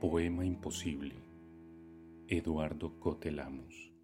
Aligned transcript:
Poema 0.00 0.44
Imposible 0.44 1.14
Eduardo 2.28 3.00
Cotelamos 3.00 3.94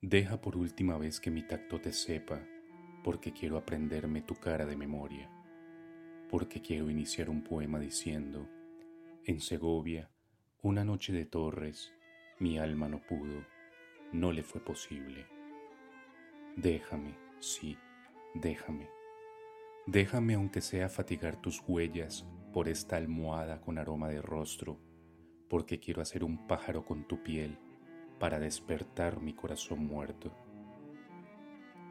Deja 0.00 0.40
por 0.40 0.56
última 0.56 0.96
vez 0.98 1.18
que 1.18 1.32
mi 1.32 1.42
tacto 1.42 1.80
te 1.80 1.92
sepa, 1.92 2.40
porque 3.02 3.32
quiero 3.32 3.56
aprenderme 3.56 4.22
tu 4.22 4.36
cara 4.36 4.66
de 4.66 4.76
memoria, 4.76 5.28
porque 6.30 6.62
quiero 6.62 6.90
iniciar 6.90 7.28
un 7.28 7.42
poema 7.42 7.80
diciendo, 7.80 8.48
en 9.24 9.40
Segovia, 9.40 10.08
una 10.62 10.84
noche 10.84 11.12
de 11.12 11.26
torres, 11.26 11.92
mi 12.38 12.56
alma 12.56 12.88
no 12.88 13.00
pudo, 13.02 13.44
no 14.12 14.30
le 14.30 14.44
fue 14.44 14.60
posible. 14.60 15.26
Déjame, 16.56 17.16
sí, 17.40 17.76
déjame. 18.32 18.88
Déjame 19.88 20.34
aunque 20.34 20.60
sea 20.60 20.88
fatigar 20.88 21.42
tus 21.42 21.60
huellas 21.66 22.24
por 22.54 22.68
esta 22.68 22.96
almohada 22.96 23.60
con 23.60 23.78
aroma 23.78 24.08
de 24.08 24.22
rostro, 24.22 24.78
porque 25.48 25.80
quiero 25.80 26.00
hacer 26.00 26.22
un 26.22 26.46
pájaro 26.46 26.84
con 26.84 27.02
tu 27.08 27.20
piel 27.20 27.58
para 28.20 28.38
despertar 28.38 29.20
mi 29.20 29.34
corazón 29.34 29.84
muerto. 29.84 30.32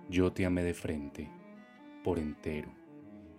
Yo 0.10 0.32
te 0.32 0.46
amé 0.46 0.64
de 0.64 0.74
frente, 0.74 1.30
por 2.02 2.18
entero, 2.18 2.70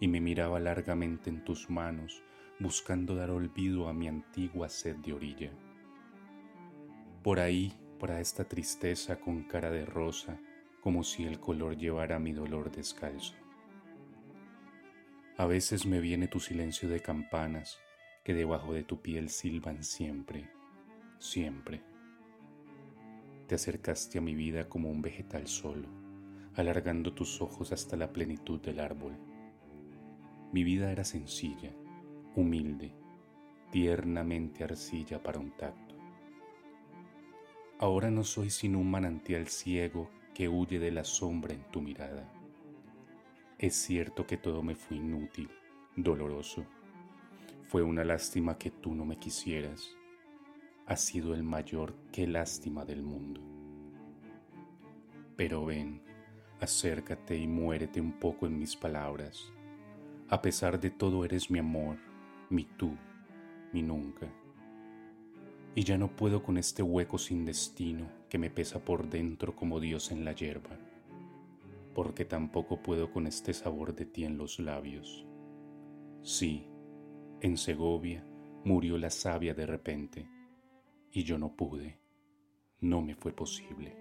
y 0.01 0.07
me 0.07 0.21
miraba 0.21 0.61
largamente 0.61 1.31
en 1.31 1.43
tus 1.45 1.71
manos, 1.71 2.23
buscando 2.61 3.15
dar 3.15 3.31
olvido 3.31 3.89
a 3.89 3.95
mi 3.95 4.07
antigua 4.07 4.69
sed 4.69 4.97
de 4.97 5.15
orilla. 5.15 5.53
Por 7.23 7.41
ahí, 7.41 7.73
para 7.99 8.21
esta 8.21 8.45
tristeza 8.45 9.19
con 9.19 9.45
cara 9.45 9.71
de 9.71 9.87
rosa, 9.87 10.39
como 10.83 11.03
si 11.03 11.25
el 11.25 11.41
color 11.41 11.79
llevara 11.79 12.19
mi 12.19 12.33
dolor 12.33 12.71
descalzo. 12.71 13.35
A 15.37 15.47
veces 15.47 15.85
me 15.85 15.99
viene 15.99 16.29
tu 16.29 16.39
silencio 16.39 16.89
de 16.89 17.01
campanas 17.01 17.81
que 18.23 18.35
debajo 18.35 18.73
de 18.73 18.85
tu 18.85 19.03
piel 19.03 19.31
silban 19.31 19.83
siempre, 19.83 20.49
siempre. 21.19 21.83
Te 23.49 23.57
acercaste 23.57 24.19
a 24.19 24.21
mi 24.21 24.37
vida 24.37 24.69
como 24.69 24.93
un 24.93 25.03
vegetal 25.03 25.49
solo, 25.49 25.89
alargando 26.55 27.15
tus 27.15 27.43
ojos 27.43 27.73
hasta 27.73 27.97
la 27.97 28.13
plenitud 28.13 28.61
del 28.61 28.79
árbol. 28.79 29.17
Mi 30.53 30.63
vida 30.63 30.93
era 30.93 31.03
sencilla, 31.03 31.73
humilde, 32.37 32.95
tiernamente 33.73 34.63
arcilla 34.63 35.21
para 35.21 35.41
un 35.41 35.51
tacto. 35.57 35.97
Ahora 37.81 38.09
no 38.09 38.23
soy 38.23 38.51
sino 38.51 38.79
un 38.79 38.89
manantial 38.89 39.49
ciego 39.49 40.09
que 40.33 40.49
huye 40.49 40.79
de 40.79 40.93
la 40.93 41.03
sombra 41.03 41.55
en 41.55 41.65
tu 41.73 41.81
mirada 41.81 42.44
es 43.59 43.77
cierto 43.77 44.27
que 44.27 44.37
todo 44.37 44.63
me 44.63 44.75
fue 44.75 44.97
inútil, 44.97 45.49
doloroso. 45.95 46.67
Fue 47.69 47.83
una 47.83 48.05
lástima 48.05 48.59
que 48.59 48.71
tú 48.71 48.95
no 48.95 49.05
me 49.05 49.17
quisieras. 49.17 49.95
Ha 50.87 50.97
sido 50.97 51.35
el 51.35 51.45
mayor 51.45 51.95
que 52.11 52.27
lástima 52.27 52.85
del 52.85 53.03
mundo. 53.03 53.41
Pero 55.37 55.65
ven, 55.65 56.03
acércate 56.61 57.37
y 57.37 57.47
muérete 57.47 58.01
un 58.01 58.19
poco 58.19 58.47
en 58.47 58.59
mis 58.59 58.75
palabras. 58.75 59.53
A 60.29 60.43
pesar 60.43 60.81
de 60.81 60.91
todo 60.91 61.25
eres 61.25 61.49
mi 61.49 61.61
amor, 61.61 61.97
mi 62.51 62.65
tú, 62.65 62.91
mi 63.73 63.83
nunca. 63.83 64.27
Y 65.77 65.85
ya 65.85 65.97
no 65.97 66.09
puedo 66.09 66.43
con 66.43 66.59
este 66.59 66.83
hueco 66.83 67.19
sin 67.19 67.45
destino 67.45 68.09
que 68.29 68.39
me 68.39 68.51
pesa 68.51 68.85
por 68.85 69.09
dentro 69.09 69.55
como 69.55 69.79
Dios 69.79 70.11
en 70.11 70.25
la 70.25 70.33
hierba 70.33 70.77
porque 71.95 72.25
tampoco 72.25 72.83
puedo 72.83 73.11
con 73.11 73.27
este 73.27 73.55
sabor 73.55 73.95
de 73.95 74.05
ti 74.05 74.25
en 74.25 74.37
los 74.37 74.59
labios. 74.59 75.27
Sí, 76.23 76.67
en 77.41 77.57
Segovia 77.57 78.27
murió 78.65 78.99
la 78.99 79.11
savia 79.11 79.55
de 79.55 79.67
repente, 79.67 80.29
y 81.13 81.23
yo 81.23 81.39
no 81.39 81.55
pude, 81.55 82.01
no 82.81 83.01
me 83.01 83.15
fue 83.15 83.33
posible. 83.33 83.97